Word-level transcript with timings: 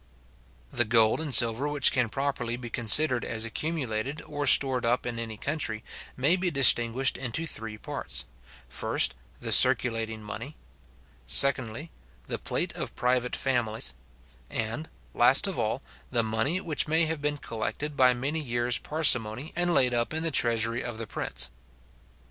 The 0.71 0.83
gold 0.83 1.21
and 1.21 1.31
silver 1.31 1.67
which 1.67 1.91
can 1.91 2.09
properly 2.09 2.57
be 2.57 2.71
considered 2.71 3.23
as 3.23 3.45
accumulated, 3.45 4.19
or 4.23 4.47
stored 4.47 4.83
up 4.83 5.05
in 5.05 5.19
any 5.19 5.37
country, 5.37 5.83
may 6.17 6.35
be 6.35 6.49
distinguished 6.49 7.17
into 7.17 7.45
three 7.45 7.77
parts; 7.77 8.25
first, 8.67 9.13
the 9.39 9.51
circulating 9.51 10.23
money; 10.23 10.55
secondly, 11.27 11.91
the 12.25 12.39
plate 12.39 12.73
of 12.73 12.95
private 12.95 13.35
families; 13.35 13.93
and, 14.49 14.89
last 15.13 15.45
of 15.45 15.59
all, 15.59 15.83
the 16.09 16.23
money 16.23 16.59
which 16.59 16.87
may 16.87 17.05
have 17.05 17.21
been 17.21 17.37
collected 17.37 17.95
by 17.95 18.11
many 18.11 18.39
years 18.39 18.79
parsimony, 18.79 19.53
and 19.55 19.71
laid 19.71 19.93
up 19.93 20.15
in 20.15 20.23
the 20.23 20.31
treasury 20.31 20.83
of 20.83 20.97
the 20.97 21.05
prince. 21.05 21.51